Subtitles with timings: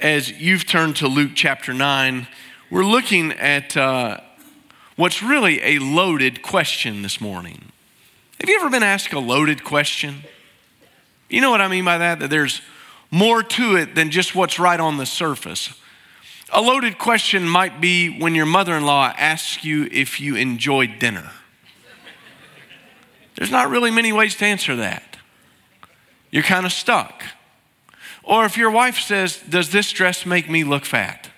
[0.00, 2.26] as you've turned to Luke chapter 9,
[2.70, 4.20] we're looking at uh,
[4.96, 7.72] what's really a loaded question this morning.
[8.40, 10.24] Have you ever been asked a loaded question?
[11.28, 12.18] You know what I mean by that?
[12.18, 12.60] That there's
[13.10, 15.72] more to it than just what's right on the surface.
[16.52, 20.98] A loaded question might be when your mother in law asks you if you enjoyed
[20.98, 21.30] dinner.
[23.36, 25.16] There's not really many ways to answer that.
[26.30, 27.22] You're kind of stuck.
[28.26, 31.30] Or if your wife says, Does this dress make me look fat?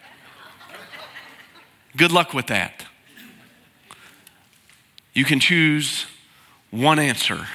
[1.97, 2.87] Good luck with that.
[5.13, 6.07] You can choose
[6.71, 7.47] one answer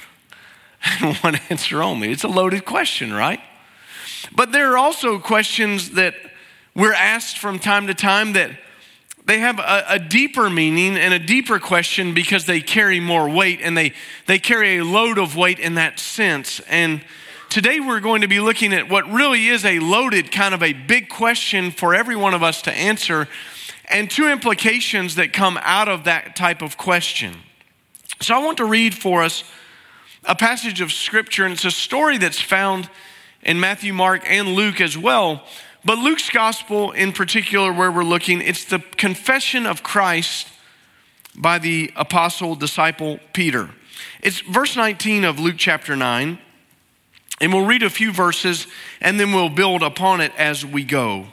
[1.00, 2.12] and one answer only.
[2.12, 3.40] It's a loaded question, right?
[4.34, 6.14] But there are also questions that
[6.74, 8.50] we're asked from time to time that
[9.24, 13.60] they have a, a, deeper meaning and a deeper question because they carry more weight
[13.62, 13.94] and they,
[14.26, 16.60] they carry a load of weight in that sense.
[16.68, 17.00] And
[17.54, 20.72] Today, we're going to be looking at what really is a loaded, kind of a
[20.72, 23.28] big question for every one of us to answer,
[23.88, 27.36] and two implications that come out of that type of question.
[28.20, 29.44] So, I want to read for us
[30.24, 32.90] a passage of scripture, and it's a story that's found
[33.44, 35.44] in Matthew, Mark, and Luke as well.
[35.84, 40.48] But Luke's gospel, in particular, where we're looking, it's the confession of Christ
[41.36, 43.70] by the apostle disciple Peter.
[44.24, 46.40] It's verse 19 of Luke chapter 9.
[47.40, 48.66] And we'll read a few verses
[49.00, 51.26] and then we'll build upon it as we go.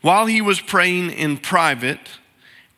[0.00, 2.00] While he was praying in private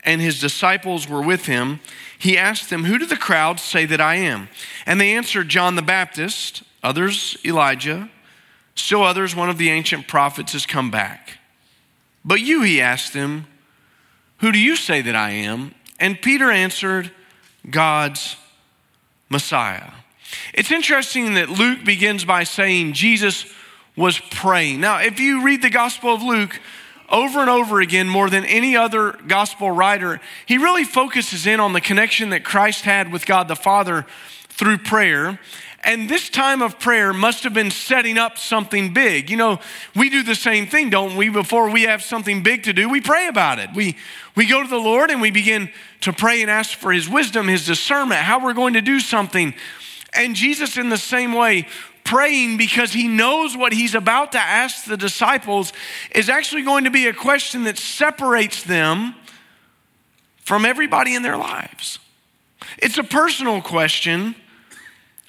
[0.05, 1.80] and his disciples were with him,
[2.19, 4.48] he asked them, Who do the crowds say that I am?
[4.86, 8.11] And they answered, John the Baptist, others, Elijah,
[8.75, 11.39] still others, one of the ancient prophets has come back.
[12.25, 13.47] But you, he asked them,
[14.39, 15.75] Who do you say that I am?
[15.98, 17.12] And Peter answered,
[17.69, 18.36] God's
[19.28, 19.91] Messiah.
[20.55, 23.47] It's interesting that Luke begins by saying Jesus
[23.97, 24.80] was praying.
[24.80, 26.61] Now, if you read the Gospel of Luke,
[27.11, 31.74] over and over again, more than any other gospel writer, he really focuses in on
[31.74, 34.07] the connection that Christ had with God the Father
[34.48, 35.39] through prayer.
[35.84, 39.28] And this time of prayer must have been setting up something big.
[39.28, 39.58] You know,
[39.96, 41.28] we do the same thing, don't we?
[41.28, 43.70] Before we have something big to do, we pray about it.
[43.74, 43.96] We,
[44.36, 45.70] we go to the Lord and we begin
[46.02, 49.55] to pray and ask for His wisdom, His discernment, how we're going to do something.
[50.14, 51.67] And Jesus, in the same way,
[52.05, 55.73] praying because he knows what he's about to ask the disciples
[56.14, 59.14] is actually going to be a question that separates them
[60.45, 61.98] from everybody in their lives.
[62.78, 64.34] It's a personal question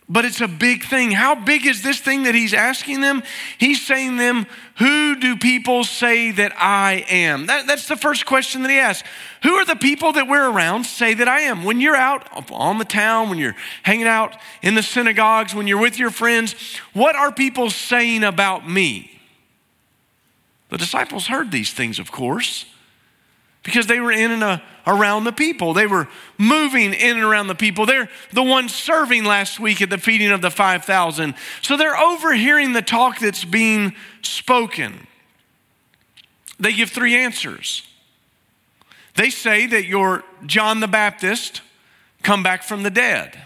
[0.10, 1.12] but it's a big thing.
[1.12, 3.24] How big is this thing that he's asking them?
[3.58, 4.46] He's saying them,
[4.78, 7.46] Who do people say that I am?
[7.46, 9.08] That, that's the first question that he asks.
[9.44, 11.64] Who are the people that we're around say that I am?
[11.64, 15.80] When you're out on the town, when you're hanging out in the synagogues, when you're
[15.82, 16.56] with your friends,
[16.94, 19.22] what are people saying about me?
[20.70, 22.66] The disciples heard these things, of course
[23.64, 25.74] because they were in and uh, around the people.
[25.74, 26.08] They were
[26.38, 27.86] moving in and around the people.
[27.86, 31.34] They're the ones serving last week at the feeding of the 5,000.
[31.62, 35.08] So they're overhearing the talk that's being spoken.
[36.60, 37.84] They give three answers.
[39.16, 41.62] They say that you're John the Baptist
[42.22, 43.38] come back from the dead.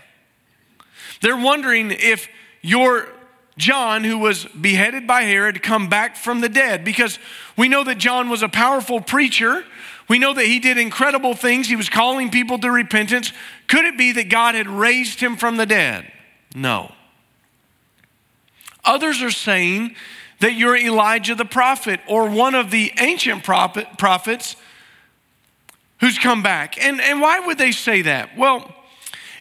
[1.22, 2.28] They're wondering if
[2.62, 3.08] you're
[3.58, 7.18] John, who was beheaded by Herod, come back from the dead because
[7.58, 9.66] we know that John was a powerful preacher
[10.08, 11.68] we know that he did incredible things.
[11.68, 13.34] He was calling people to repentance.
[13.68, 16.10] Could it be that God had raised him from the dead?
[16.56, 16.92] No.
[18.86, 19.96] Others are saying
[20.40, 24.56] that you're Elijah the prophet or one of the ancient prophet, prophets
[26.00, 26.82] who's come back.
[26.82, 28.38] And, and why would they say that?
[28.38, 28.74] Well,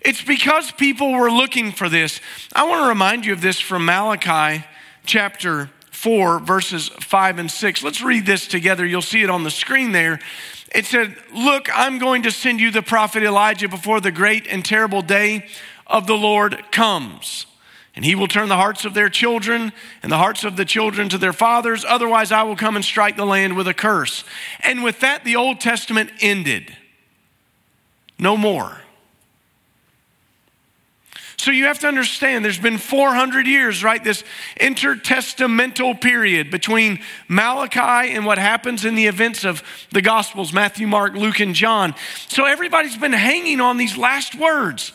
[0.00, 2.20] it's because people were looking for this.
[2.54, 4.64] I want to remind you of this from Malachi
[5.04, 7.82] chapter 4, verses 5 and 6.
[7.82, 8.84] Let's read this together.
[8.84, 10.20] You'll see it on the screen there.
[10.76, 14.62] It said, Look, I'm going to send you the prophet Elijah before the great and
[14.62, 15.46] terrible day
[15.86, 17.46] of the Lord comes.
[17.94, 19.72] And he will turn the hearts of their children
[20.02, 21.82] and the hearts of the children to their fathers.
[21.88, 24.22] Otherwise, I will come and strike the land with a curse.
[24.60, 26.76] And with that, the Old Testament ended.
[28.18, 28.82] No more.
[31.38, 34.02] So you have to understand there's been 400 years, right?
[34.02, 34.24] This
[34.58, 39.62] intertestamental period between Malachi and what happens in the events of
[39.92, 41.94] the Gospels Matthew, Mark, Luke, and John.
[42.28, 44.92] So everybody's been hanging on these last words.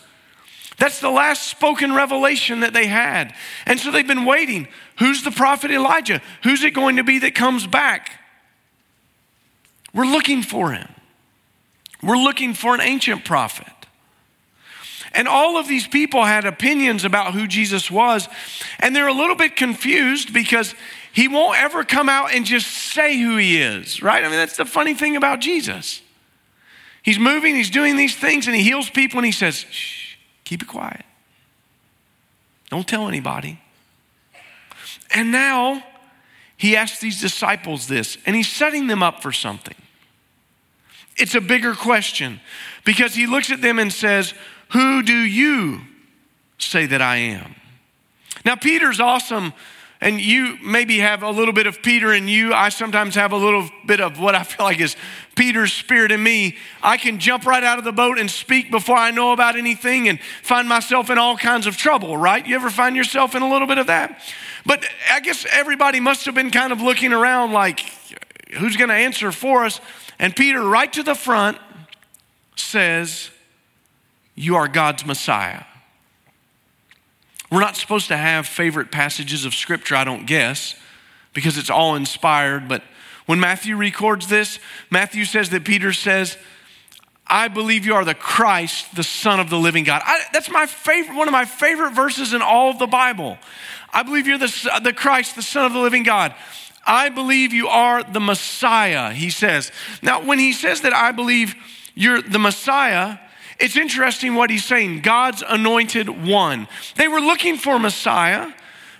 [0.77, 3.35] That's the last spoken revelation that they had.
[3.67, 4.67] And so they've been waiting.
[4.97, 6.21] Who's the prophet Elijah?
[6.43, 8.19] Who's it going to be that comes back?
[9.93, 10.87] We're looking for him.
[12.01, 13.80] We're looking for an ancient prophet.
[15.13, 18.29] And all of these people had opinions about who Jesus was.
[18.79, 20.73] And they're a little bit confused because
[21.11, 24.23] he won't ever come out and just say who he is, right?
[24.23, 26.01] I mean, that's the funny thing about Jesus.
[27.03, 30.61] He's moving, he's doing these things, and he heals people, and he says, shh, keep
[30.61, 31.03] it quiet.
[32.69, 33.59] Don't tell anybody.
[35.13, 35.83] And now
[36.55, 39.75] he asks these disciples this, and he's setting them up for something.
[41.17, 42.39] It's a bigger question
[42.85, 44.33] because he looks at them and says,
[44.71, 45.81] Who do you
[46.57, 47.55] say that I am?
[48.45, 49.53] Now, Peter's awesome,
[49.99, 52.53] and you maybe have a little bit of Peter in you.
[52.53, 54.95] I sometimes have a little bit of what I feel like is
[55.35, 56.57] Peter's spirit in me.
[56.81, 60.07] I can jump right out of the boat and speak before I know about anything
[60.07, 62.45] and find myself in all kinds of trouble, right?
[62.45, 64.21] You ever find yourself in a little bit of that?
[64.65, 67.81] But I guess everybody must have been kind of looking around like,
[68.53, 69.81] who's going to answer for us?
[70.17, 71.57] And Peter, right to the front,
[72.55, 73.29] says,
[74.35, 75.63] You are God's Messiah.
[77.51, 80.75] We're not supposed to have favorite passages of Scripture, I don't guess,
[81.33, 82.69] because it's all inspired.
[82.69, 82.81] But
[83.25, 86.37] when Matthew records this, Matthew says that Peter says,
[87.27, 90.01] I believe you are the Christ, the Son of the living God.
[90.05, 93.37] I, that's my favorite, one of my favorite verses in all of the Bible.
[93.93, 96.33] I believe you're the, the Christ, the Son of the living God.
[96.85, 99.71] I believe you are the Messiah, he says.
[100.01, 101.55] Now, when he says that I believe
[101.95, 103.17] you're the Messiah,
[103.61, 106.67] it's interesting what he's saying God's anointed one.
[106.95, 108.51] They were looking for Messiah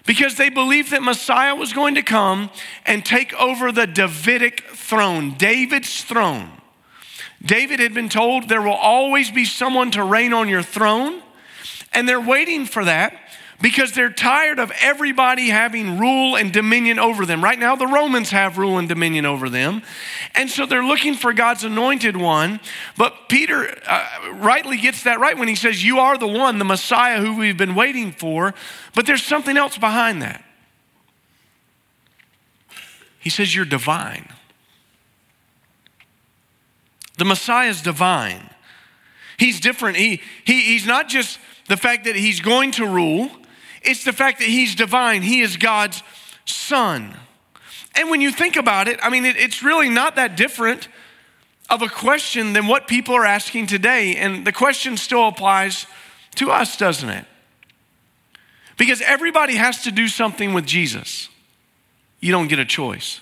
[0.05, 2.49] because they believed that Messiah was going to come
[2.85, 6.49] and take over the Davidic throne, David's throne.
[7.43, 11.21] David had been told there will always be someone to reign on your throne,
[11.91, 13.13] and they're waiting for that
[13.61, 17.43] because they're tired of everybody having rule and dominion over them.
[17.43, 19.83] Right now, the Romans have rule and dominion over them.
[20.35, 22.59] And so they're looking for God's anointed one.
[22.97, 26.65] But Peter uh, rightly gets that right when he says, You are the one, the
[26.65, 28.53] Messiah who we've been waiting for.
[28.95, 30.43] But there's something else behind that.
[33.19, 34.27] He says, You're divine.
[37.17, 38.49] The Messiah is divine.
[39.37, 39.97] He's different.
[39.97, 43.29] He, he, he's not just the fact that he's going to rule,
[43.81, 46.03] it's the fact that he's divine, he is God's
[46.45, 47.15] son.
[47.95, 50.87] And when you think about it, I mean, it, it's really not that different
[51.69, 54.15] of a question than what people are asking today.
[54.15, 55.87] And the question still applies
[56.35, 57.25] to us, doesn't it?
[58.77, 61.29] Because everybody has to do something with Jesus.
[62.19, 63.21] You don't get a choice.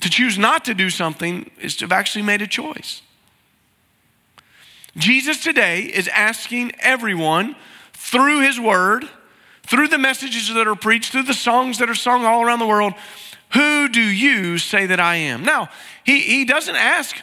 [0.00, 3.02] To choose not to do something is to have actually made a choice.
[4.96, 7.56] Jesus today is asking everyone
[8.10, 9.08] through His Word,
[9.64, 12.66] through the messages that are preached, through the songs that are sung all around the
[12.66, 12.94] world,
[13.52, 15.42] who do you say that I am?
[15.42, 15.68] Now,
[16.04, 17.16] He, he doesn't ask,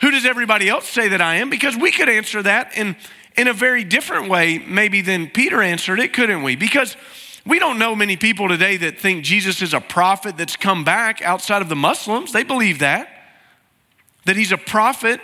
[0.00, 1.50] who does everybody else say that I am?
[1.50, 2.94] Because we could answer that in,
[3.36, 6.54] in a very different way, maybe than Peter answered it, couldn't we?
[6.54, 6.96] Because
[7.44, 11.20] we don't know many people today that think Jesus is a prophet that's come back
[11.22, 12.32] outside of the Muslims.
[12.32, 13.08] They believe that,
[14.24, 15.20] that he's a prophet.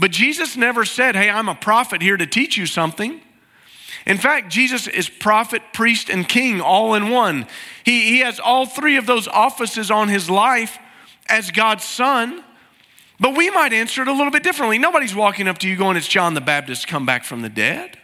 [0.00, 3.20] But Jesus never said, Hey, I'm a prophet here to teach you something.
[4.06, 7.46] In fact, Jesus is prophet, priest, and king all in one.
[7.84, 10.78] He, he has all three of those offices on his life
[11.28, 12.44] as God's son.
[13.20, 14.78] But we might answer it a little bit differently.
[14.78, 17.98] Nobody's walking up to you going, It's John the Baptist come back from the dead.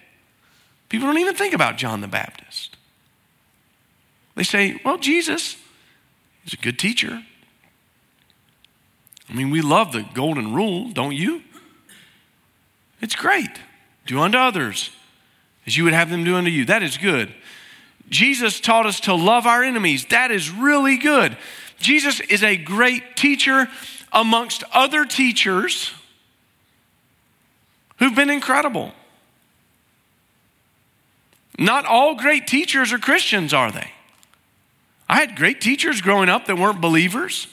[0.88, 2.76] People don't even think about John the Baptist.
[4.34, 5.56] They say, Well, Jesus
[6.44, 7.22] is a good teacher.
[9.28, 11.42] I mean, we love the golden rule, don't you?
[13.00, 13.50] It's great.
[14.06, 14.90] Do unto others
[15.66, 16.64] as you would have them do unto you.
[16.64, 17.32] That is good.
[18.10, 20.06] Jesus taught us to love our enemies.
[20.06, 21.36] That is really good.
[21.78, 23.68] Jesus is a great teacher
[24.12, 25.92] amongst other teachers
[27.98, 28.92] who've been incredible.
[31.58, 33.92] Not all great teachers are Christians, are they?
[35.08, 37.46] I had great teachers growing up that weren't believers.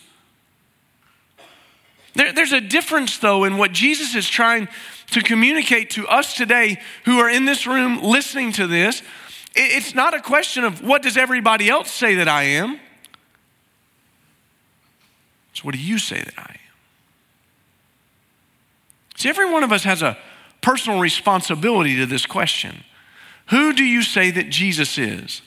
[2.13, 4.67] There, there's a difference, though, in what Jesus is trying
[5.11, 9.01] to communicate to us today who are in this room listening to this.
[9.53, 12.79] It's not a question of what does everybody else say that I am.
[15.51, 16.59] It's what do you say that I am?
[19.17, 20.17] See, every one of us has a
[20.61, 22.83] personal responsibility to this question.
[23.49, 25.41] Who do you say that Jesus is?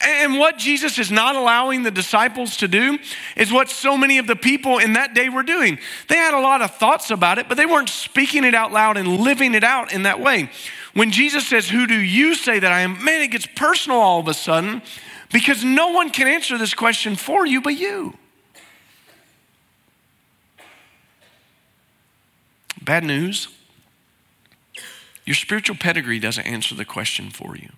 [0.00, 2.98] And what Jesus is not allowing the disciples to do
[3.36, 5.78] is what so many of the people in that day were doing.
[6.08, 8.96] They had a lot of thoughts about it, but they weren't speaking it out loud
[8.96, 10.50] and living it out in that way.
[10.94, 13.04] When Jesus says, Who do you say that I am?
[13.04, 14.82] Man, it gets personal all of a sudden
[15.32, 18.14] because no one can answer this question for you but you.
[22.82, 23.48] Bad news
[25.30, 27.70] your spiritual pedigree doesn't answer the question for you.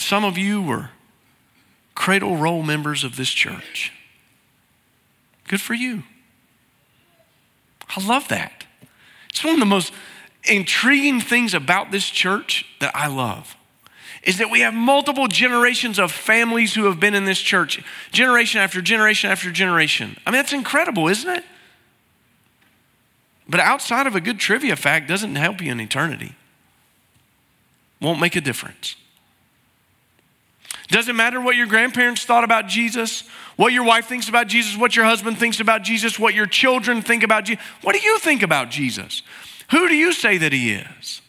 [0.00, 0.90] Some of you were
[1.94, 3.92] cradle roll members of this church.
[5.46, 6.04] Good for you.
[7.94, 8.64] I love that.
[9.28, 9.92] It's one of the most
[10.44, 13.54] intriguing things about this church that I love
[14.22, 18.60] is that we have multiple generations of families who have been in this church, generation
[18.60, 20.16] after generation after generation.
[20.26, 21.44] I mean, that's incredible, isn't it?
[23.46, 26.36] But outside of a good trivia fact doesn't help you in eternity.
[28.00, 28.96] Won't make a difference.
[30.90, 33.22] Doesn't matter what your grandparents thought about Jesus,
[33.56, 37.00] what your wife thinks about Jesus, what your husband thinks about Jesus, what your children
[37.00, 37.64] think about Jesus.
[37.82, 39.22] What do you think about Jesus?
[39.70, 41.22] Who do you say that he is?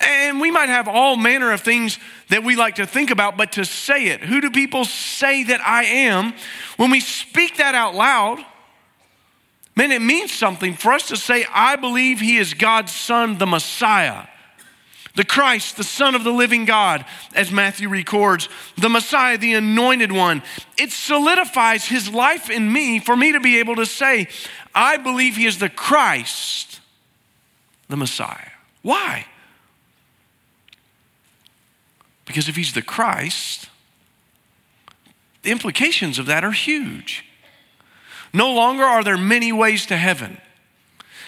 [0.00, 1.98] And we might have all manner of things
[2.30, 5.60] that we like to think about, but to say it, who do people say that
[5.60, 6.32] I am?
[6.78, 8.42] When we speak that out loud,
[9.76, 13.46] man, it means something for us to say, I believe he is God's son, the
[13.46, 14.28] Messiah
[15.14, 20.12] the Christ, the Son of the living God, as Matthew records, the Messiah, the anointed
[20.12, 20.42] one.
[20.78, 24.28] It solidifies his life in me for me to be able to say,
[24.74, 26.80] I believe he is the Christ,
[27.88, 28.50] the Messiah.
[28.82, 29.26] Why?
[32.24, 33.68] Because if he's the Christ,
[35.42, 37.24] the implications of that are huge.
[38.32, 40.40] No longer are there many ways to heaven.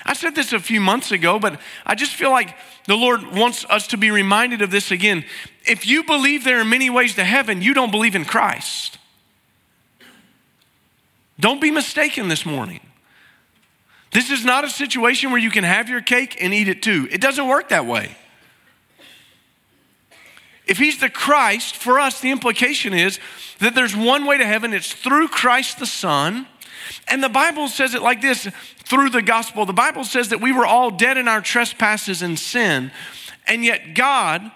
[0.04, 2.56] I said this a few months ago, but I just feel like
[2.86, 5.24] the Lord wants us to be reminded of this again.
[5.64, 8.98] If you believe there are many ways to heaven, you don't believe in Christ.
[11.38, 12.80] Don't be mistaken this morning.
[14.12, 17.08] This is not a situation where you can have your cake and eat it too.
[17.10, 18.16] It doesn't work that way.
[20.66, 23.18] If he's the Christ, for us, the implication is
[23.58, 26.46] that there's one way to heaven, it's through Christ the Son.
[27.08, 28.48] And the Bible says it like this
[28.84, 29.66] through the gospel.
[29.66, 32.90] The Bible says that we were all dead in our trespasses and sin,
[33.46, 34.50] and yet God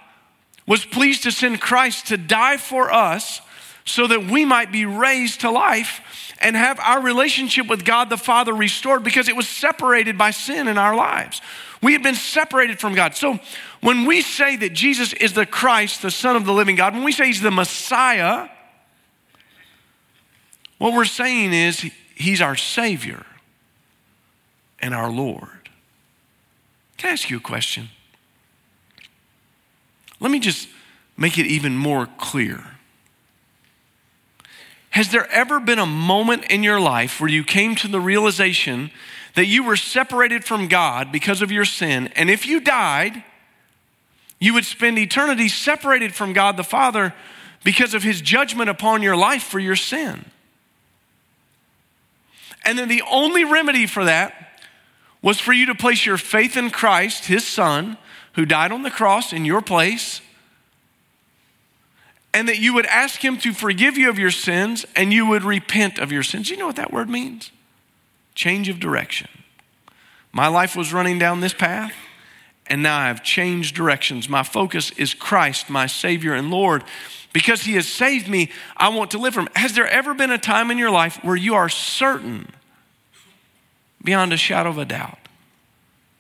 [0.66, 3.40] was pleased to send Christ to die for us
[3.85, 8.16] so that we might be raised to life and have our relationship with God the
[8.16, 11.40] Father restored because it was separated by sin in our lives.
[11.81, 13.14] We had been separated from God.
[13.14, 13.38] So
[13.81, 17.05] when we say that Jesus is the Christ, the Son of the living God, when
[17.05, 18.49] we say He's the Messiah,
[20.78, 23.26] what we're saying is He's our Savior
[24.80, 25.68] and our Lord.
[26.96, 27.90] Can I ask you a question?
[30.18, 30.66] Let me just
[31.18, 32.64] make it even more clear.
[34.90, 38.90] Has there ever been a moment in your life where you came to the realization
[39.35, 43.23] that you were separated from God because of your sin, and if you died,
[44.38, 47.12] you would spend eternity separated from God the Father
[47.62, 50.25] because of his judgment upon your life for your sin?
[52.65, 54.61] And then the only remedy for that
[55.23, 57.99] was for you to place your faith in Christ, his son,
[58.35, 60.21] who died on the cross in your place,
[62.35, 65.43] and that you would ask him to forgive you of your sins and you would
[65.43, 66.51] repent of your sins.
[66.51, 67.51] You know what that word means?
[68.35, 69.29] Change of direction.
[70.33, 71.95] My life was running down this path,
[72.68, 74.28] and now I've changed directions.
[74.28, 76.85] My focus is Christ, my Savior and Lord.
[77.32, 79.49] Because He has saved me, I want to live for Him.
[79.54, 82.49] Has there ever been a time in your life where you are certain
[84.02, 85.18] beyond a shadow of a doubt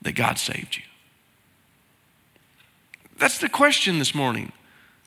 [0.02, 0.82] that God saved you?
[3.18, 4.52] That's the question this morning.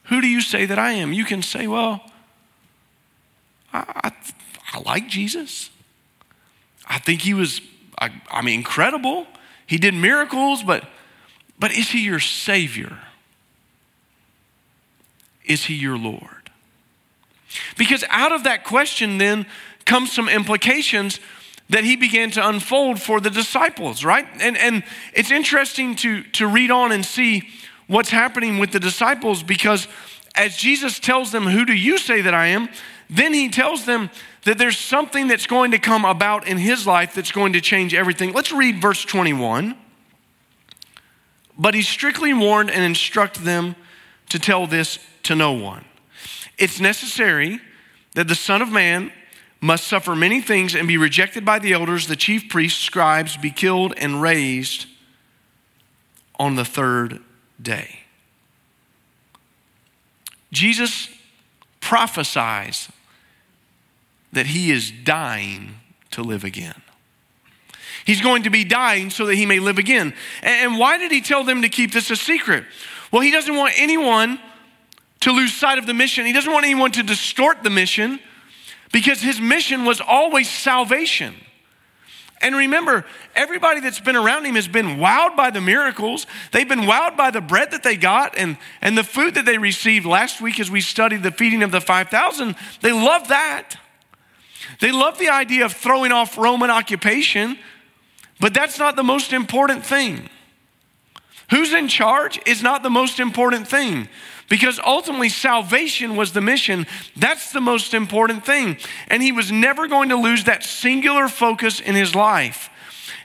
[0.05, 1.13] Who do you say that I am?
[1.13, 2.03] You can say, well,
[3.71, 4.11] I, I,
[4.73, 5.69] I like Jesus.
[6.87, 7.61] I think he was,
[7.99, 9.27] I, I mean, incredible.
[9.67, 10.89] He did miracles, but,
[11.59, 12.97] but is he your Savior?
[15.45, 16.49] Is he your Lord?
[17.77, 19.45] Because out of that question then
[19.85, 21.19] comes some implications
[21.69, 24.25] that he began to unfold for the disciples, right?
[24.39, 27.49] And, and it's interesting to, to read on and see
[27.87, 29.87] what's happening with the disciples because
[30.35, 32.69] as Jesus tells them, Who do you say that I am?
[33.09, 34.09] Then he tells them
[34.43, 37.93] that there's something that's going to come about in his life that's going to change
[37.93, 38.33] everything.
[38.33, 39.75] Let's read verse 21.
[41.59, 43.75] But he strictly warned and instructed them
[44.29, 45.83] to tell this to no one.
[46.57, 47.59] It's necessary
[48.15, 49.11] that the Son of Man
[49.61, 53.51] must suffer many things and be rejected by the elders, the chief priests, scribes, be
[53.51, 54.87] killed and raised
[56.39, 57.19] on the third
[57.61, 57.99] day.
[60.53, 61.09] Jesus
[61.81, 62.89] prophesies
[64.31, 65.75] that he is dying
[66.11, 66.81] to live again.
[68.09, 70.15] He's going to be dying so that he may live again.
[70.41, 72.63] And why did he tell them to keep this a secret?
[73.11, 74.39] Well, he doesn't want anyone
[75.19, 76.25] to lose sight of the mission.
[76.25, 78.19] He doesn't want anyone to distort the mission
[78.91, 81.35] because his mission was always salvation.
[82.41, 86.25] And remember, everybody that's been around him has been wowed by the miracles.
[86.51, 89.59] They've been wowed by the bread that they got and, and the food that they
[89.59, 92.55] received last week as we studied the feeding of the 5,000.
[92.81, 93.75] They love that.
[94.79, 97.59] They love the idea of throwing off Roman occupation,
[98.39, 100.29] but that's not the most important thing.
[101.49, 104.07] Who's in charge is not the most important thing
[104.49, 106.85] because ultimately salvation was the mission.
[107.15, 108.77] That's the most important thing.
[109.07, 112.69] And he was never going to lose that singular focus in his life.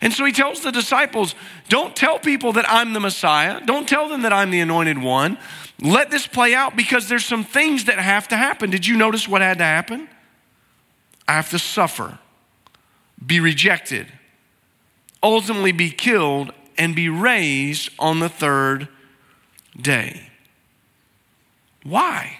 [0.00, 1.34] And so he tells the disciples,
[1.68, 3.60] Don't tell people that I'm the Messiah.
[3.64, 5.38] Don't tell them that I'm the anointed one.
[5.80, 8.70] Let this play out because there's some things that have to happen.
[8.70, 10.08] Did you notice what had to happen?
[11.26, 12.18] I have to suffer,
[13.24, 14.06] be rejected,
[15.24, 18.88] ultimately be killed, and be raised on the third
[19.80, 20.28] day.
[21.82, 22.38] Why?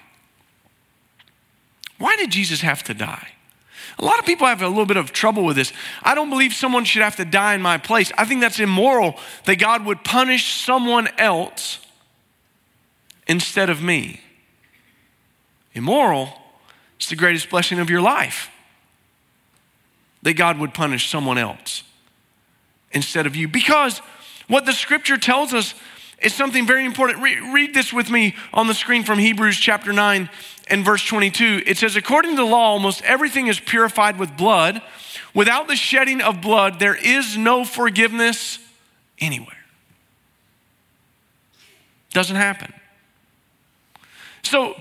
[1.99, 3.29] Why did Jesus have to die?
[3.99, 5.73] A lot of people have a little bit of trouble with this.
[6.03, 8.11] I don't believe someone should have to die in my place.
[8.19, 9.15] I think that's immoral
[9.45, 11.79] that God would punish someone else
[13.27, 14.21] instead of me.
[15.75, 16.29] Immoral
[17.01, 18.51] is the greatest blessing of your life
[20.23, 21.85] that God would punish someone else
[22.95, 23.49] instead of you.
[23.49, 23.99] Because
[24.49, 25.75] what the scripture tells us
[26.23, 27.23] is something very important.
[27.23, 30.31] Re- read this with me on the screen from Hebrews chapter 9
[30.69, 31.63] and verse 22.
[31.67, 34.81] It says, According to the law, almost everything is purified with blood.
[35.35, 38.59] Without the shedding of blood, there is no forgiveness
[39.19, 39.49] anywhere.
[42.11, 42.73] Doesn't happen.
[44.43, 44.81] So,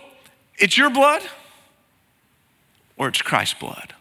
[0.57, 1.23] it's your blood
[2.95, 3.93] or it's Christ's blood.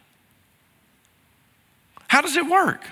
[2.08, 2.84] How does it work?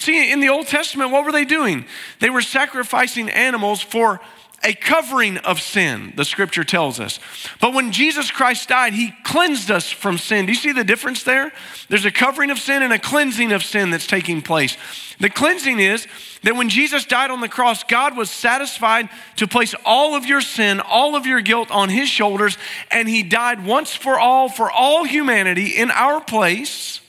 [0.00, 1.84] See, in the Old Testament, what were they doing?
[2.20, 4.20] They were sacrificing animals for
[4.62, 7.18] a covering of sin, the scripture tells us.
[7.60, 10.46] But when Jesus Christ died, he cleansed us from sin.
[10.46, 11.52] Do you see the difference there?
[11.88, 14.76] There's a covering of sin and a cleansing of sin that's taking place.
[15.18, 16.06] The cleansing is
[16.44, 20.40] that when Jesus died on the cross, God was satisfied to place all of your
[20.40, 22.56] sin, all of your guilt on his shoulders,
[22.90, 27.00] and he died once for all, for all humanity in our place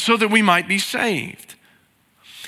[0.00, 1.54] so that we might be saved.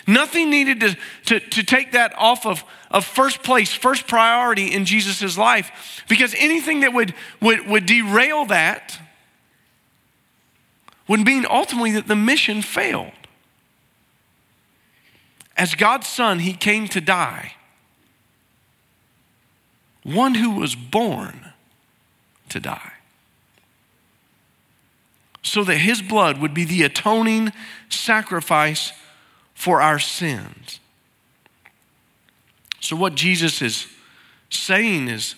[0.07, 4.85] Nothing needed to, to, to take that off of, of first place, first priority in
[4.85, 8.99] Jesus' life, because anything that would, would, would derail that
[11.09, 13.13] would mean ultimately that the mission failed.
[15.57, 17.55] As God's Son, He came to die.
[20.03, 21.53] One who was born
[22.49, 22.92] to die
[25.43, 27.53] so that his blood would be the atoning
[27.89, 28.93] sacrifice
[29.55, 30.81] for our sins.
[32.81, 33.87] So, what Jesus is
[34.51, 35.35] saying is,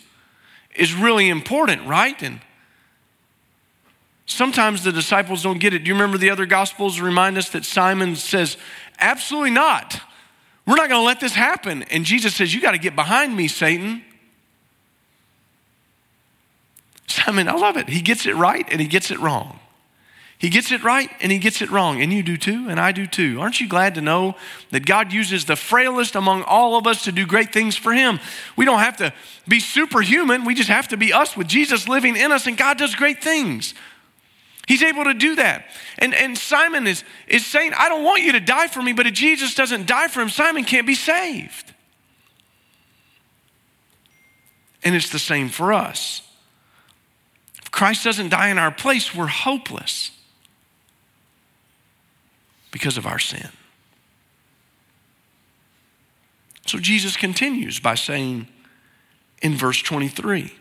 [0.74, 2.20] is really important, right?
[2.22, 2.40] And
[4.26, 5.80] sometimes the disciples don't get it.
[5.80, 8.56] Do you remember the other gospels remind us that Simon says,
[8.98, 10.00] Absolutely not.
[10.66, 11.82] We're not going to let this happen.
[11.84, 14.02] And Jesus says, You got to get behind me, Satan.
[17.06, 17.88] Simon, I love it.
[17.88, 19.60] He gets it right and he gets it wrong.
[20.44, 22.92] He gets it right and he gets it wrong, and you do too, and I
[22.92, 23.40] do too.
[23.40, 24.35] Aren't you glad to know
[24.72, 28.20] that God uses the frailest among all of us to do great things for him?
[28.54, 29.14] We don't have to
[29.48, 32.76] be superhuman, we just have to be us with Jesus living in us, and God
[32.76, 33.72] does great things.
[34.68, 35.64] He's able to do that.
[35.96, 39.07] And, and Simon is, is saying, I don't want you to die for me, but
[39.07, 41.72] if Jesus doesn't die for him, Simon can't be saved.
[44.83, 46.20] And it's the same for us.
[47.62, 50.11] If Christ doesn't die in our place, we're hopeless
[52.74, 53.48] because of our sin.
[56.66, 58.48] So Jesus continues by saying
[59.40, 60.52] in verse 23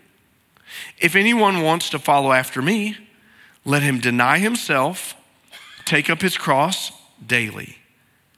[0.99, 2.95] If anyone wants to follow after me,
[3.65, 5.15] let him deny himself,
[5.85, 6.91] take up his cross
[7.25, 7.77] daily,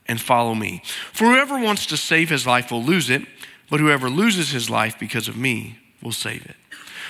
[0.07, 0.81] and follow me.
[1.11, 3.23] For whoever wants to save his life will lose it,
[3.69, 6.55] but whoever loses his life because of me will save it.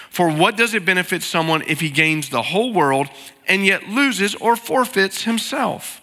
[0.10, 3.08] For what does it benefit someone if he gains the whole world
[3.48, 6.02] and yet loses or forfeits himself?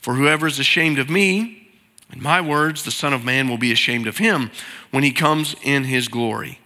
[0.00, 1.68] For whoever is ashamed of me,
[2.12, 4.50] in my words, the Son of Man will be ashamed of him
[4.90, 6.58] when he comes in his glory,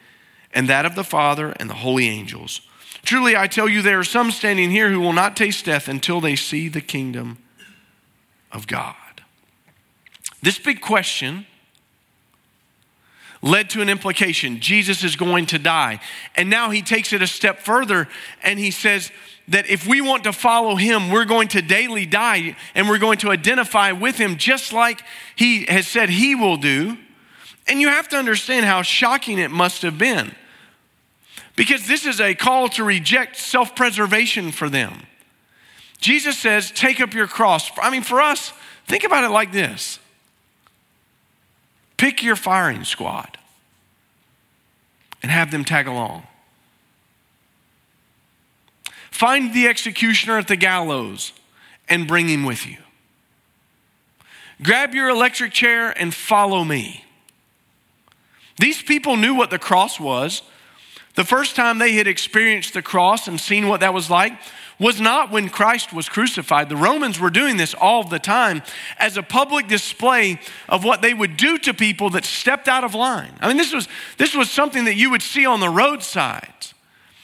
[0.53, 2.62] and that of the Father and the holy angels.
[3.03, 6.20] Truly, I tell you, there are some standing here who will not taste death until
[6.20, 7.38] they see the kingdom
[8.51, 8.94] of God.
[10.40, 11.47] This big question
[13.44, 16.00] led to an implication Jesus is going to die.
[16.35, 18.09] And now he takes it a step further
[18.42, 19.12] and he says,
[19.48, 23.18] that if we want to follow him, we're going to daily die and we're going
[23.18, 25.02] to identify with him just like
[25.37, 26.96] he has said he will do.
[27.66, 30.35] And you have to understand how shocking it must have been.
[31.57, 35.02] Because this is a call to reject self preservation for them.
[36.00, 37.70] Jesus says, Take up your cross.
[37.78, 38.52] I mean, for us,
[38.87, 39.98] think about it like this
[41.96, 43.38] pick your firing squad
[45.22, 46.24] and have them tag along.
[49.11, 51.33] Find the executioner at the gallows
[51.88, 52.78] and bring him with you.
[54.62, 57.04] Grab your electric chair and follow me.
[58.59, 60.42] These people knew what the cross was.
[61.14, 64.33] The first time they had experienced the cross and seen what that was like
[64.78, 66.68] was not when Christ was crucified.
[66.68, 68.62] The Romans were doing this all the time
[68.98, 72.94] as a public display of what they would do to people that stepped out of
[72.94, 73.32] line.
[73.40, 76.74] I mean, this was, this was something that you would see on the roadsides.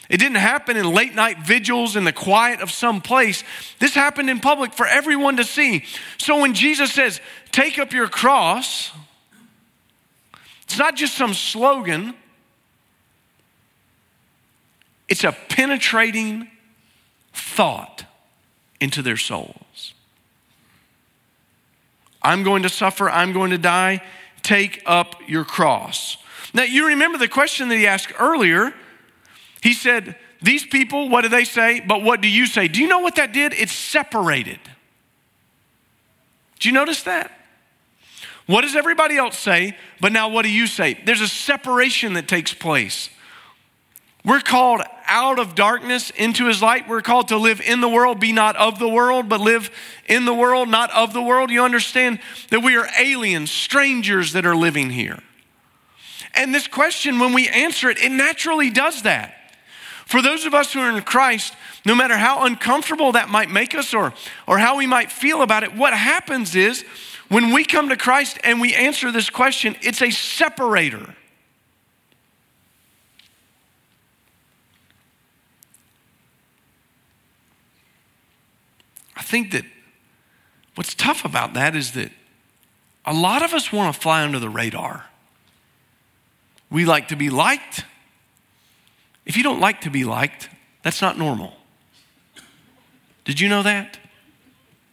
[0.09, 3.45] It didn't happen in late night vigils in the quiet of some place.
[3.79, 5.85] This happened in public for everyone to see.
[6.19, 7.21] So when Jesus says,
[7.53, 8.91] Take up your cross,
[10.63, 12.15] it's not just some slogan,
[15.09, 16.49] it's a penetrating
[17.33, 18.05] thought
[18.81, 19.95] into their souls.
[22.23, 24.03] I'm going to suffer, I'm going to die.
[24.43, 26.17] Take up your cross.
[26.53, 28.75] Now, you remember the question that he asked earlier.
[29.63, 31.81] He said, These people, what do they say?
[31.81, 32.69] But what do you say?
[32.69, 33.53] Do you know what that did?
[33.53, 34.59] It separated.
[36.59, 37.33] Do you notice that?
[38.47, 39.77] What does everybody else say?
[40.01, 41.01] But now what do you say?
[41.05, 43.09] There's a separation that takes place.
[44.25, 46.89] We're called out of darkness into his light.
[46.89, 49.71] We're called to live in the world, be not of the world, but live
[50.07, 51.51] in the world, not of the world.
[51.51, 55.19] You understand that we are aliens, strangers that are living here.
[56.35, 59.35] And this question, when we answer it, it naturally does that.
[60.05, 61.55] For those of us who are in Christ,
[61.87, 64.13] no matter how uncomfortable that might make us or,
[64.47, 66.85] or how we might feel about it, what happens is
[67.29, 71.15] when we come to Christ and we answer this question, it's a separator.
[79.31, 79.65] Think that
[80.75, 82.11] what's tough about that is that
[83.07, 85.07] a lot of us want to fly under the radar.
[86.71, 87.85] We like to be liked.
[89.25, 90.49] If you don't like to be liked,
[90.83, 91.55] that's not normal.
[93.25, 93.99] Did you know that?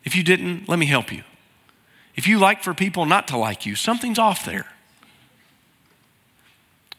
[0.04, 1.24] If you didn't, let me help you.
[2.16, 4.68] If you like for people not to like you, something's off there.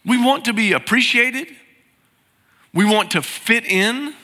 [0.04, 1.48] We want to be appreciated.
[2.72, 4.14] We want to fit in.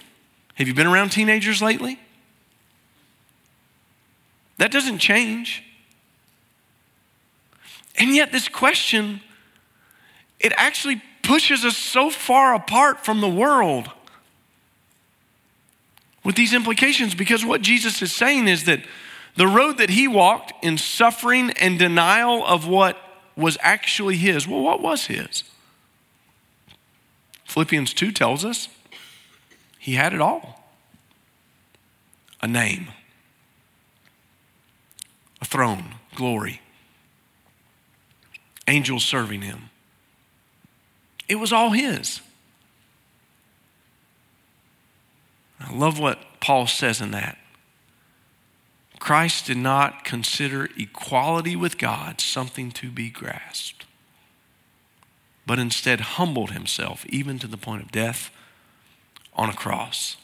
[0.55, 1.99] Have you been around teenagers lately?
[4.59, 5.63] That doesn't change.
[7.97, 9.21] And yet, this question,
[10.41, 13.91] it actually pushes us so far apart from the world
[16.23, 18.81] with these implications because what Jesus is saying is that
[19.37, 22.97] the road that he walked in suffering and denial of what
[23.37, 24.47] was actually his.
[24.47, 25.45] Well, what was his?
[27.45, 28.69] Philippians 2 tells us
[29.79, 30.61] he had it all
[32.41, 32.89] a name,
[35.45, 36.63] a throne, glory,
[38.67, 39.69] angels serving him.
[41.29, 42.23] It was all his.
[45.61, 47.37] I love what Paul says in that.
[48.99, 53.85] Christ did not consider equality with God something to be grasped,
[55.47, 58.31] but instead humbled himself even to the point of death
[59.35, 60.17] on a cross.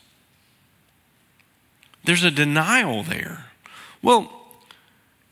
[2.04, 3.46] There's a denial there.
[4.00, 4.39] Well,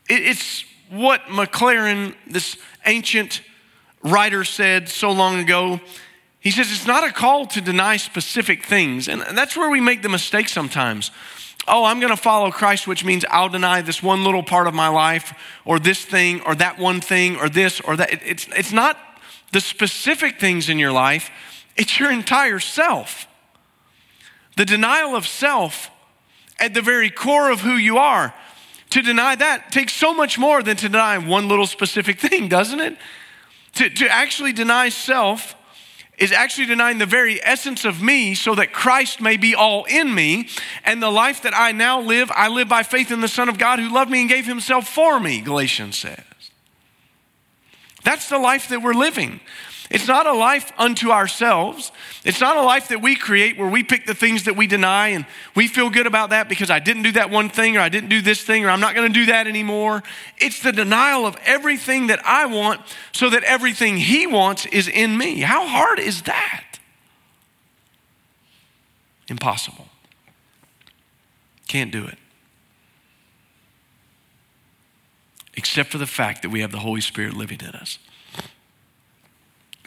[0.09, 3.41] it's what Maclaren, this ancient
[4.03, 5.79] writer, said so long ago.
[6.39, 9.07] He says it's not a call to deny specific things.
[9.07, 11.11] And that's where we make the mistake sometimes
[11.69, 14.73] oh, I'm going to follow Christ, which means I'll deny this one little part of
[14.73, 18.09] my life or this thing or that one thing or this or that.
[18.25, 18.97] It's, it's not
[19.51, 21.29] the specific things in your life,
[21.77, 23.27] it's your entire self.
[24.57, 25.89] The denial of self
[26.59, 28.33] at the very core of who you are.
[28.91, 32.79] To deny that takes so much more than to deny one little specific thing, doesn't
[32.79, 32.97] it?
[33.75, 35.55] To, to actually deny self
[36.17, 40.13] is actually denying the very essence of me so that Christ may be all in
[40.13, 40.49] me.
[40.83, 43.57] And the life that I now live, I live by faith in the Son of
[43.57, 46.19] God who loved me and gave himself for me, Galatians says.
[48.03, 49.39] That's the life that we're living.
[49.89, 51.91] It's not a life unto ourselves.
[52.23, 55.09] It's not a life that we create where we pick the things that we deny
[55.09, 55.25] and
[55.55, 58.09] we feel good about that because I didn't do that one thing or I didn't
[58.09, 60.03] do this thing or I'm not going to do that anymore.
[60.37, 62.81] It's the denial of everything that I want
[63.13, 65.39] so that everything He wants is in me.
[65.39, 66.65] How hard is that?
[69.27, 69.87] Impossible.
[71.67, 72.17] Can't do it.
[75.55, 77.97] Except for the fact that we have the Holy Spirit living in us.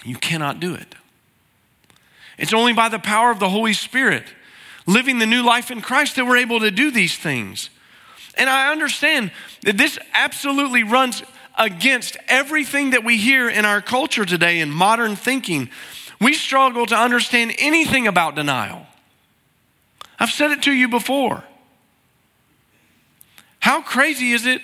[0.05, 0.95] You cannot do it.
[2.39, 4.25] It's only by the power of the Holy Spirit
[4.87, 7.71] living the new life in Christ that we're able to do these things.
[8.35, 9.31] And I understand
[9.63, 11.23] that this absolutely runs
[11.59, 15.69] against everything that we hear in our culture today in modern thinking.
[16.21, 18.87] We struggle to understand anything about denial.
[20.19, 21.45] I've said it to you before.
[23.59, 24.63] How crazy is it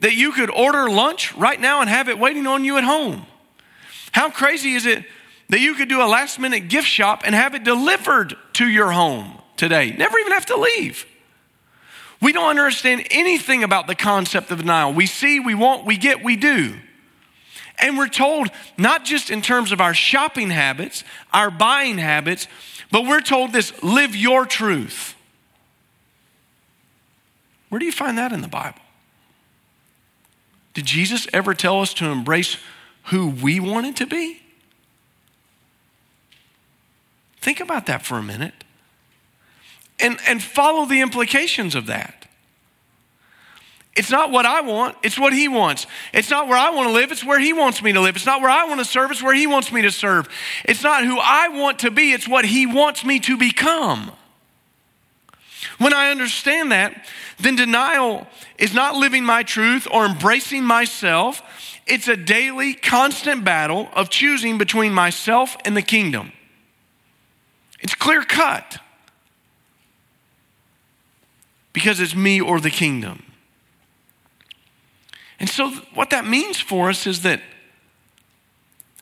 [0.00, 3.26] that you could order lunch right now and have it waiting on you at home?
[4.14, 5.04] How crazy is it
[5.48, 8.92] that you could do a last minute gift shop and have it delivered to your
[8.92, 9.90] home today?
[9.90, 11.04] Never even have to leave.
[12.22, 14.92] We don't understand anything about the concept of denial.
[14.92, 16.76] We see, we want, we get, we do.
[17.80, 22.46] And we're told not just in terms of our shopping habits, our buying habits,
[22.92, 25.16] but we're told this live your truth.
[27.68, 28.78] Where do you find that in the Bible?
[30.72, 32.58] Did Jesus ever tell us to embrace
[33.04, 34.40] who we wanted to be?
[37.40, 38.54] Think about that for a minute
[40.00, 42.26] and, and follow the implications of that.
[43.96, 45.86] It's not what I want, it's what He wants.
[46.12, 48.16] It's not where I want to live, it's where He wants me to live.
[48.16, 50.28] It's not where I want to serve, it's where He wants me to serve.
[50.64, 54.10] It's not who I want to be, it's what He wants me to become.
[55.84, 57.04] When I understand that,
[57.38, 61.42] then denial is not living my truth or embracing myself.
[61.86, 66.32] It's a daily, constant battle of choosing between myself and the kingdom.
[67.80, 68.78] It's clear cut
[71.74, 73.22] because it's me or the kingdom.
[75.38, 77.42] And so, what that means for us is that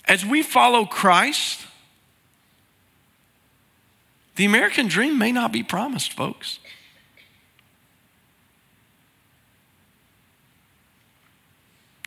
[0.06, 1.64] as we follow Christ,
[4.34, 6.58] the American dream may not be promised, folks.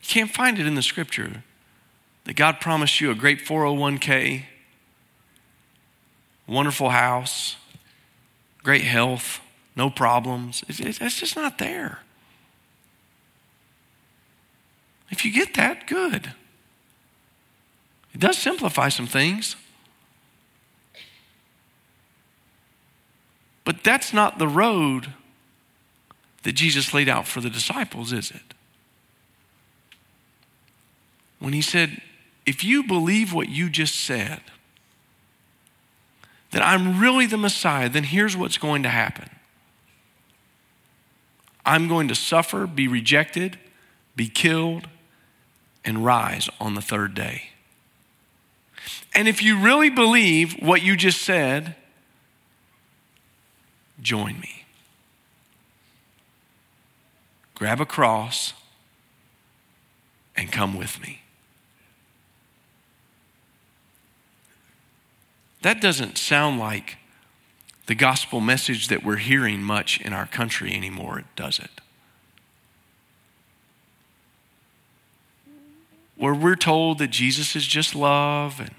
[0.06, 1.44] You can't find it in the scripture
[2.26, 4.44] that God promised you a great 401k,
[6.46, 7.56] wonderful house,
[8.62, 9.42] great health,
[9.76, 10.64] no problems.
[10.68, 12.02] It's, it's, just not there.
[15.10, 16.34] If you get that, good.
[18.14, 19.56] It does simplify some things.
[23.64, 25.14] But that's not the road
[26.44, 28.55] that Jesus laid out for the disciples, is it?
[31.40, 32.02] When he said,
[32.46, 34.42] If you believe what you just said,
[36.52, 39.30] that I'm really the Messiah, then here's what's going to happen
[41.66, 43.58] I'm going to suffer, be rejected,
[44.16, 44.88] be killed,
[45.84, 47.50] and rise on the third day.
[49.14, 51.76] And if you really believe what you just said,
[54.02, 54.66] join me.
[57.56, 58.54] Grab a cross
[60.36, 61.22] and come with me.
[65.66, 66.98] That doesn't sound like
[67.88, 71.72] the gospel message that we're hearing much in our country anymore, does it?
[76.18, 78.76] Where we're told that Jesus is just love and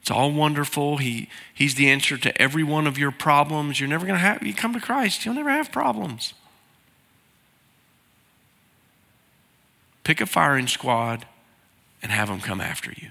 [0.00, 0.96] it's all wonderful.
[0.96, 3.80] He, he's the answer to every one of your problems.
[3.80, 6.32] You're never going to have, you come to Christ, you'll never have problems.
[10.04, 11.26] Pick a firing squad
[12.02, 13.10] and have them come after you.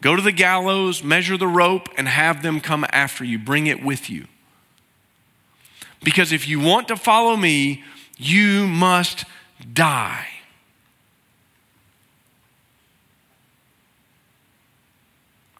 [0.00, 3.38] Go to the gallows, measure the rope, and have them come after you.
[3.38, 4.26] Bring it with you.
[6.02, 7.84] Because if you want to follow me,
[8.16, 9.24] you must
[9.72, 10.26] die.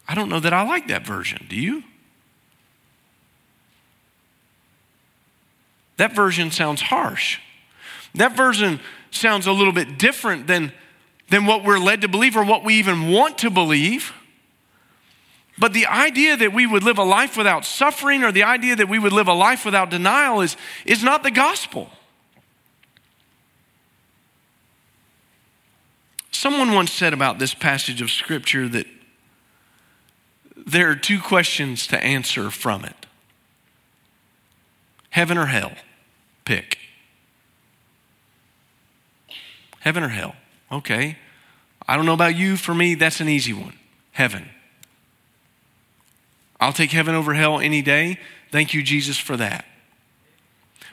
[0.09, 1.47] I don't know that I like that version.
[1.49, 1.85] Do you?
[5.99, 7.39] That version sounds harsh.
[8.15, 10.73] That version sounds a little bit different than,
[11.29, 14.15] than what we're led to believe or what we even want to believe.
[15.61, 18.89] But the idea that we would live a life without suffering or the idea that
[18.89, 21.91] we would live a life without denial is, is not the gospel.
[26.33, 28.87] Someone once said about this passage of Scripture that
[30.57, 33.07] there are two questions to answer from it
[35.11, 35.73] heaven or hell?
[36.47, 36.79] Pick.
[39.81, 40.37] Heaven or hell?
[40.73, 41.19] Okay.
[41.87, 42.57] I don't know about you.
[42.57, 43.75] For me, that's an easy one.
[44.13, 44.49] Heaven.
[46.61, 48.19] I'll take heaven over hell any day.
[48.51, 49.65] Thank you, Jesus, for that.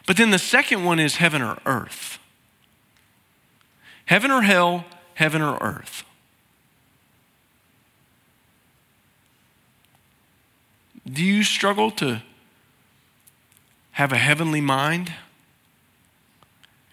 [0.06, 2.20] But then the second one is heaven or earth.
[4.06, 6.06] Heaven or hell, heaven or earth.
[11.06, 12.22] Do you struggle to
[13.92, 15.14] have a heavenly mind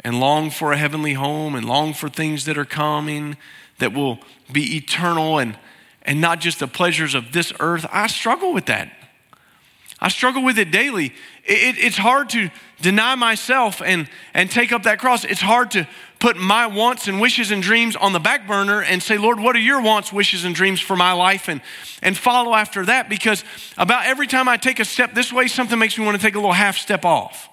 [0.01, 3.37] and long for a heavenly home and long for things that are coming
[3.79, 4.19] that will
[4.53, 5.59] be eternal and
[6.05, 8.91] and not just the pleasures of this earth, I struggle with that.
[10.01, 11.07] I struggle with it daily.
[11.45, 12.51] It, it, it's hard to
[12.83, 15.25] deny myself and, and take up that cross.
[15.25, 15.89] It's hard to
[16.19, 19.57] put my wants and wishes and dreams on the back burner and say, Lord, what
[19.57, 21.49] are your wants, wishes, and dreams for my life?
[21.49, 21.63] And,
[22.03, 23.45] and follow after that because
[23.79, 26.35] about every time I take a step this way, something makes me want to take
[26.35, 27.49] a little half step off.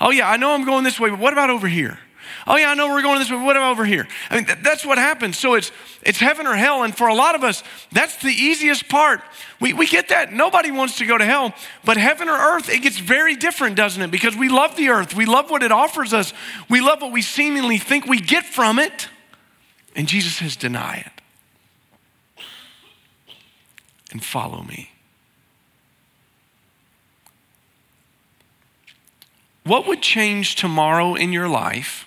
[0.00, 1.98] Oh, yeah, I know I'm going this way, but what about over here?
[2.46, 3.36] Oh, yeah, I know we're going this way.
[3.36, 4.06] What about over here?
[4.30, 5.38] I mean, th- that's what happens.
[5.38, 6.82] So it's, it's heaven or hell.
[6.82, 7.62] And for a lot of us,
[7.92, 9.20] that's the easiest part.
[9.60, 10.32] We, we get that.
[10.32, 11.54] Nobody wants to go to hell.
[11.84, 14.10] But heaven or earth, it gets very different, doesn't it?
[14.10, 15.14] Because we love the earth.
[15.14, 16.32] We love what it offers us.
[16.68, 19.08] We love what we seemingly think we get from it.
[19.94, 21.22] And Jesus says, deny it
[24.12, 24.90] and follow me.
[29.64, 32.05] What would change tomorrow in your life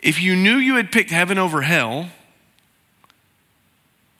[0.00, 2.10] if you knew you had picked heaven over hell,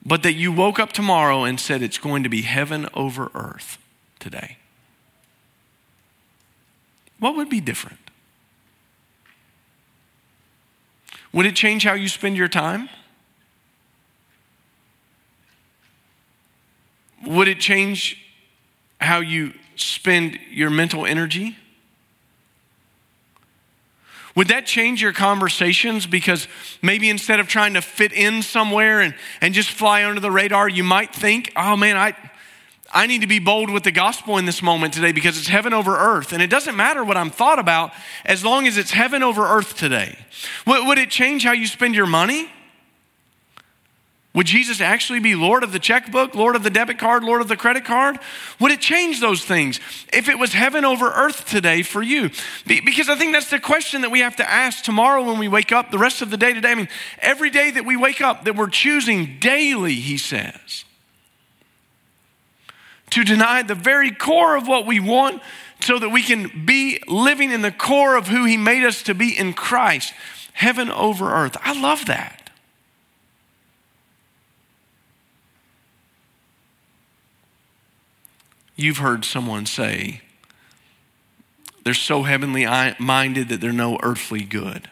[0.04, 3.78] but that you woke up tomorrow and said it's going to be heaven over earth
[4.18, 4.56] today?
[7.18, 7.98] What would be different?
[11.32, 12.88] Would it change how you spend your time?
[17.26, 18.24] Would it change
[19.00, 21.56] how you spend your mental energy?
[24.38, 26.06] Would that change your conversations?
[26.06, 26.46] Because
[26.80, 30.68] maybe instead of trying to fit in somewhere and, and just fly under the radar,
[30.68, 32.14] you might think, oh man, I,
[32.94, 35.74] I need to be bold with the gospel in this moment today because it's heaven
[35.74, 36.32] over earth.
[36.32, 37.90] And it doesn't matter what I'm thought about
[38.24, 40.16] as long as it's heaven over earth today.
[40.68, 42.48] Would, would it change how you spend your money?
[44.38, 47.48] Would Jesus actually be Lord of the checkbook, Lord of the debit card, Lord of
[47.48, 48.20] the credit card?
[48.60, 49.80] Would it change those things
[50.12, 52.30] if it was heaven over earth today for you?
[52.64, 55.72] Because I think that's the question that we have to ask tomorrow when we wake
[55.72, 56.70] up, the rest of the day today.
[56.70, 60.84] I mean, every day that we wake up, that we're choosing daily, he says,
[63.10, 65.42] to deny the very core of what we want
[65.80, 69.14] so that we can be living in the core of who he made us to
[69.14, 70.14] be in Christ.
[70.52, 71.56] Heaven over earth.
[71.60, 72.47] I love that.
[78.78, 80.20] You've heard someone say,
[81.82, 82.64] they're so heavenly
[83.00, 84.88] minded that they're no earthly good.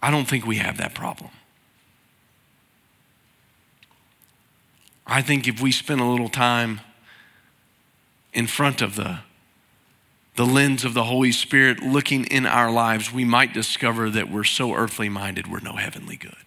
[0.00, 1.30] I don't think we have that problem.
[5.06, 6.80] I think if we spend a little time
[8.32, 9.18] in front of the,
[10.36, 14.44] the lens of the Holy Spirit looking in our lives, we might discover that we're
[14.44, 16.45] so earthly minded, we're no heavenly good.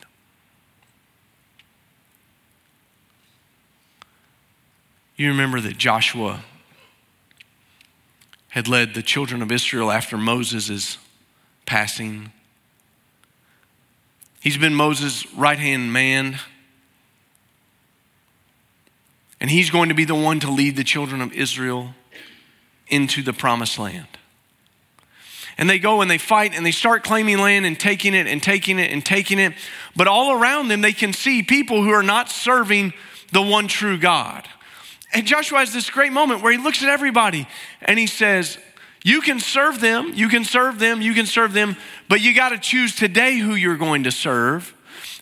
[5.19, 6.45] You remember that Joshua
[8.47, 10.97] had led the children of Israel after Moses'
[11.65, 12.31] passing.
[14.39, 16.39] He's been Moses' right hand man.
[19.41, 21.89] And he's going to be the one to lead the children of Israel
[22.87, 24.07] into the promised land.
[25.57, 28.41] And they go and they fight and they start claiming land and taking it and
[28.41, 29.51] taking it and taking it.
[29.97, 32.93] But all around them, they can see people who are not serving
[33.33, 34.47] the one true God.
[35.13, 37.47] And Joshua has this great moment where he looks at everybody
[37.81, 38.57] and he says,
[39.03, 42.49] You can serve them, you can serve them, you can serve them, but you got
[42.49, 44.75] to choose today who you're going to serve.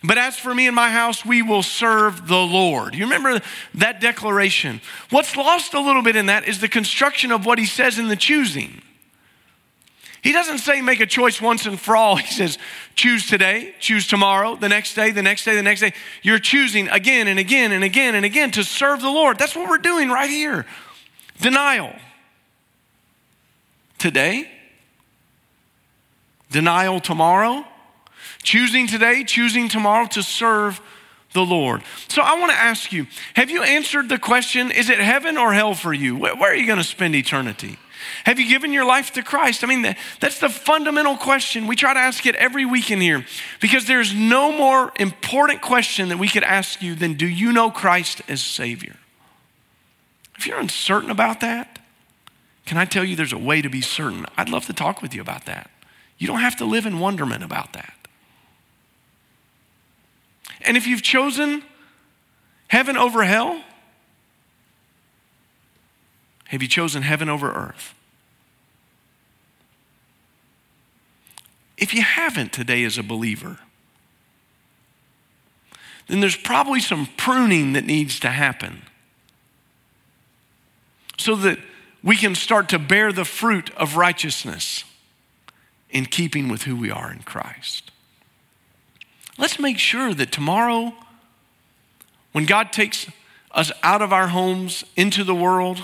[0.04, 2.94] But as for me and my house, we will serve the Lord.
[2.94, 3.40] You remember
[3.74, 4.80] that declaration?
[5.10, 8.08] What's lost a little bit in that is the construction of what he says in
[8.08, 8.82] the choosing.
[10.28, 12.16] He doesn't say make a choice once and for all.
[12.28, 12.58] He says
[12.94, 15.94] choose today, choose tomorrow, the next day, the next day, the next day.
[16.20, 19.38] You're choosing again and again and again and again to serve the Lord.
[19.38, 20.66] That's what we're doing right here.
[21.40, 21.94] Denial.
[23.96, 24.50] Today,
[26.50, 27.64] denial tomorrow,
[28.42, 30.78] choosing today, choosing tomorrow to serve
[31.32, 31.82] the Lord.
[32.08, 35.54] So I want to ask you have you answered the question is it heaven or
[35.54, 36.16] hell for you?
[36.18, 37.78] Where, are you going to spend eternity?
[38.28, 39.64] Have you given your life to Christ?
[39.64, 41.66] I mean, that's the fundamental question.
[41.66, 43.24] We try to ask it every week in here
[43.58, 47.70] because there's no more important question that we could ask you than do you know
[47.70, 48.96] Christ as Savior?
[50.36, 51.78] If you're uncertain about that,
[52.66, 54.26] can I tell you there's a way to be certain?
[54.36, 55.70] I'd love to talk with you about that.
[56.18, 57.94] You don't have to live in wonderment about that.
[60.60, 61.62] And if you've chosen
[62.66, 63.64] heaven over hell,
[66.48, 67.94] have you chosen heaven over earth?
[71.78, 73.58] If you haven't today as a believer,
[76.08, 78.82] then there's probably some pruning that needs to happen
[81.16, 81.58] so that
[82.02, 84.84] we can start to bear the fruit of righteousness
[85.90, 87.92] in keeping with who we are in Christ.
[89.36, 90.94] Let's make sure that tomorrow,
[92.32, 93.08] when God takes
[93.52, 95.82] us out of our homes into the world,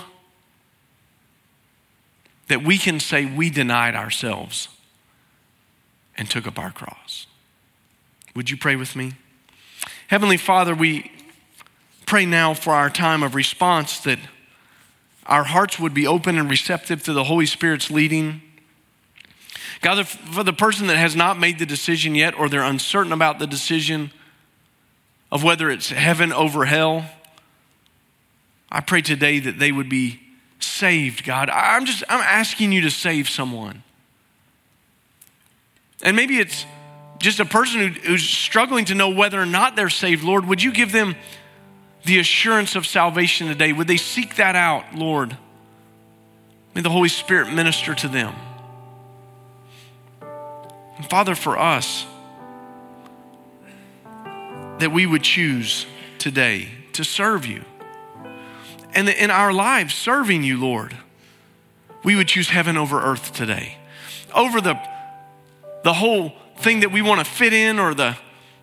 [2.47, 4.67] that we can say we denied ourselves
[6.17, 7.27] and took up our cross.
[8.35, 9.13] Would you pray with me?
[10.07, 11.11] Heavenly Father, we
[12.05, 14.19] pray now for our time of response that
[15.25, 18.41] our hearts would be open and receptive to the Holy Spirit's leading.
[19.81, 23.39] God, for the person that has not made the decision yet or they're uncertain about
[23.39, 24.11] the decision
[25.31, 27.09] of whether it's heaven over hell,
[28.71, 30.19] I pray today that they would be
[30.59, 31.49] saved, God.
[31.49, 33.83] I'm just I'm asking you to save someone.
[36.05, 36.65] And maybe it's
[37.17, 40.23] just a person who, who's struggling to know whether or not they're saved.
[40.23, 41.15] Lord, would you give them
[42.05, 43.73] the assurance of salvation today?
[43.73, 45.35] Would they seek that out, Lord?
[46.75, 48.35] May the Holy Spirit minister to them.
[50.97, 52.05] And Father, for us,
[54.77, 55.87] that we would choose
[56.19, 57.63] today to serve you.
[58.93, 60.95] And in our lives, serving you, Lord,
[62.03, 63.77] we would choose heaven over earth today.
[64.33, 64.79] Over the,
[65.85, 68.17] the whole thing that we want to fit in or the,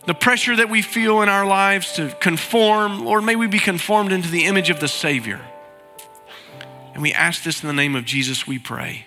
[0.06, 3.04] the pressure that we feel in our lives to conform.
[3.04, 5.40] Lord, may we be conformed into the image of the Savior.
[6.94, 9.06] And we ask this in the name of Jesus, we pray.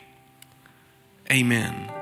[1.30, 1.95] Amen.